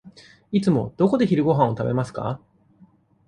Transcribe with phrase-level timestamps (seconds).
[0.51, 2.41] いつもどこで昼ごはんを食べますか。